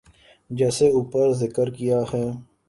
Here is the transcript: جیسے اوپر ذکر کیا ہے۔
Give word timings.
جیسے 0.57 0.85
اوپر 0.97 1.25
ذکر 1.41 1.67
کیا 1.77 1.99
ہے۔ 2.13 2.25